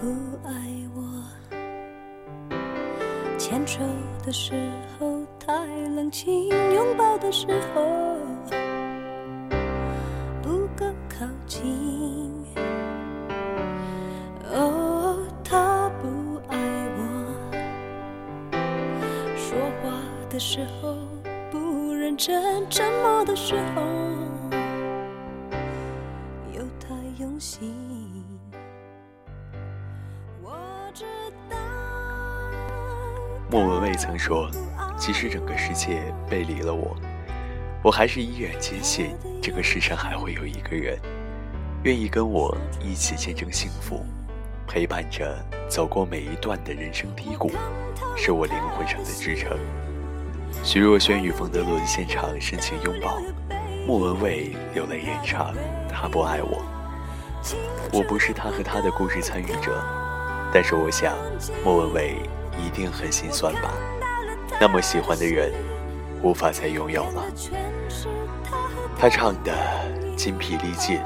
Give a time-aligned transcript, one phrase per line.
[0.00, 0.06] 不
[0.48, 0.52] 爱
[0.94, 1.02] 我。
[3.36, 3.80] 牵手
[4.24, 4.54] 的时
[4.98, 8.16] 候太冷清，拥抱的时候
[10.42, 12.32] 不够靠近。
[14.50, 16.56] 哦，他不爱
[16.96, 17.02] 我，
[19.36, 19.92] 说话
[20.30, 20.96] 的时候
[21.50, 23.82] 不认真，沉默的时候
[26.54, 27.74] 又太用心。
[33.50, 34.48] 莫文蔚曾说
[34.96, 36.96] ：“即使整个世界背离了我，
[37.82, 39.10] 我还是依然坚信
[39.42, 40.96] 这个世上还会有一个人，
[41.82, 44.06] 愿意跟我一起见证幸福，
[44.68, 45.36] 陪伴着
[45.68, 47.50] 走过每一段的人生低谷，
[48.16, 49.58] 是我灵魂上的支撑。”
[50.62, 53.20] 徐若瑄与冯德伦现场深情拥抱，
[53.84, 55.52] 莫文蔚流泪演唱
[55.90, 56.62] ：“他不爱我。”
[57.92, 59.84] 我不是他和他的故事参与者，
[60.54, 61.16] 但是我想，
[61.64, 62.14] 莫文蔚。
[62.64, 63.72] 一定很心酸吧？
[64.60, 65.52] 那么喜欢的人，
[66.22, 67.24] 无法再拥有了。
[68.98, 69.52] 他唱的
[70.16, 71.00] 筋疲力尽，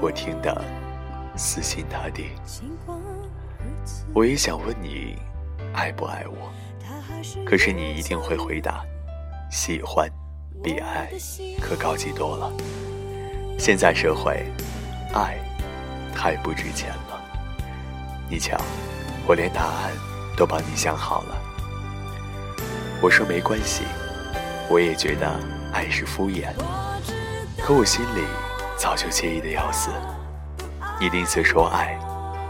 [0.00, 0.64] 我听的
[1.36, 2.30] 死心塌地。
[4.12, 5.16] 我也想问你，
[5.72, 6.50] 爱不爱我？
[7.44, 8.84] 可是你一定会回答：
[9.50, 10.10] 喜欢
[10.62, 11.08] 比爱
[11.60, 12.52] 可高级多了。
[13.58, 14.44] 现在社会，
[15.14, 15.38] 爱
[16.14, 17.20] 太不值钱了。
[18.28, 18.60] 你瞧，
[19.26, 20.15] 我连答案。
[20.36, 21.36] 都帮你想好了。
[23.00, 23.82] 我说没关系，
[24.68, 25.28] 我也觉得
[25.72, 26.52] 爱是敷衍，
[27.58, 28.22] 可我心里
[28.76, 29.90] 早就介意的要死。
[31.00, 31.98] 你吝啬说爱，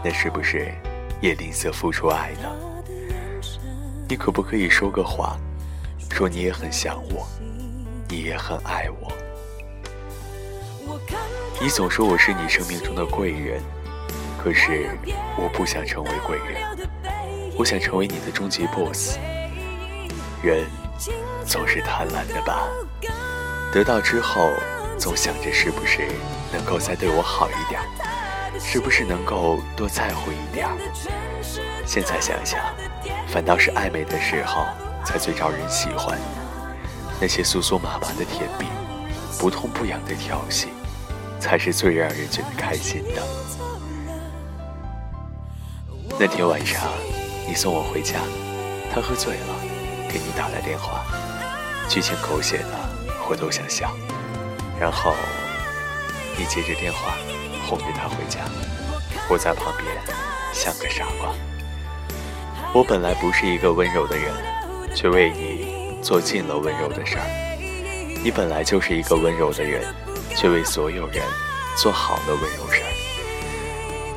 [0.03, 0.71] 那是不是
[1.21, 2.49] 也吝啬付出爱呢？
[4.09, 5.37] 你可不可以说个谎，
[6.11, 7.27] 说你也很想我，
[8.07, 9.11] 你也很爱我？
[11.59, 13.61] 你总说我是你生命中的贵人，
[14.41, 14.89] 可是
[15.37, 16.61] 我不想成为贵人。
[17.57, 19.17] 我想成为你的终极 boss。
[20.43, 20.63] 人
[21.43, 22.67] 总是贪婪的吧，
[23.73, 24.51] 得到之后
[24.99, 26.07] 总想着是不是
[26.53, 27.81] 能够再对我好一点，
[28.59, 30.67] 是不是能够多在乎一点。
[31.83, 32.59] 现在想想，
[33.27, 34.67] 反倒是暧昧的时候
[35.03, 36.15] 才最招人喜欢。
[37.19, 38.67] 那些酥酥麻麻的甜蜜，
[39.39, 40.67] 不痛不痒的调戏，
[41.39, 43.23] 才是最让人觉得开心的。
[46.19, 46.87] 那天晚上。
[47.47, 48.19] 你送我回家，
[48.93, 49.55] 他喝醉了，
[50.09, 51.05] 给你打来电话，
[51.87, 52.77] 剧情狗血的
[53.29, 53.95] 我都想笑。
[54.77, 55.13] 然后
[56.37, 57.17] 你接着电话
[57.65, 58.41] 哄着他回家，
[59.29, 59.87] 我在旁边
[60.53, 61.33] 像个傻瓜。
[62.73, 64.33] 我本来不是一个温柔的人，
[64.93, 67.23] 却为你做尽了温柔的事儿。
[68.21, 69.81] 你本来就是一个温柔的人，
[70.35, 71.23] 却为所有人
[71.77, 72.91] 做好了温柔事儿。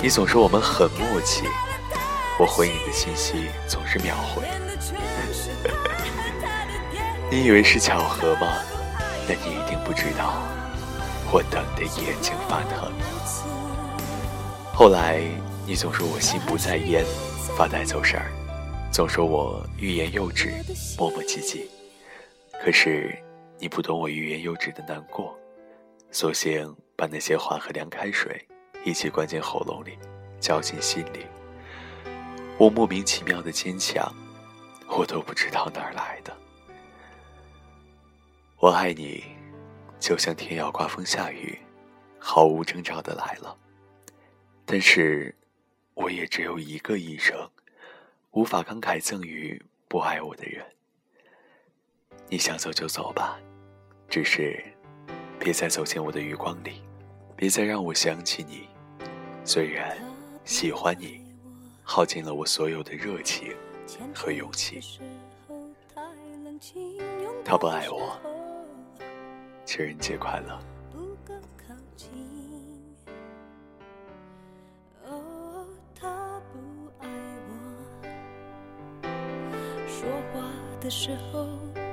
[0.03, 1.45] 你总说我们很默契。
[2.41, 4.49] 我回你的信息总是秒回，
[7.31, 8.57] 你以为是巧合吗？
[9.29, 10.41] 但你一定不知道，
[11.31, 12.91] 我等的眼睛发疼。
[14.73, 15.21] 后来
[15.67, 17.05] 你总说我心不在焉，
[17.59, 18.33] 发呆走神儿，
[18.91, 20.51] 总说我欲言又止，
[20.97, 21.67] 磨磨唧唧。
[22.65, 23.15] 可是
[23.59, 25.39] 你不懂我欲言又止的难过，
[26.11, 28.43] 索性把那些话和凉开水
[28.83, 29.99] 一起灌进喉咙里，
[30.41, 31.27] 嚼进心里。
[32.61, 34.15] 我莫名其妙的坚强，
[34.87, 36.37] 我都不知道哪儿来的。
[38.59, 39.25] 我爱你，
[39.99, 41.59] 就像天要刮风下雨，
[42.19, 43.57] 毫无征兆的来了。
[44.67, 45.35] 但是，
[45.95, 47.51] 我也只有一个一生，
[48.33, 50.63] 无法慷慨赠予不爱我的人。
[52.29, 53.41] 你想走就走吧，
[54.07, 54.63] 只是，
[55.39, 56.83] 别再走进我的余光里，
[57.35, 58.69] 别再让我想起你。
[59.47, 59.97] 虽然
[60.45, 61.20] 喜欢你。
[61.93, 63.53] 耗尽了我所有的热情
[64.15, 64.81] 和勇气。
[67.45, 68.17] 他不爱我，
[69.65, 70.57] 情人节快乐。
[79.89, 80.41] 说话
[80.81, 81.49] 的时候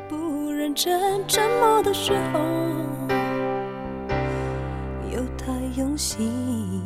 [0.07, 2.39] 不认真，沉默的时候
[5.11, 6.85] 又太用心。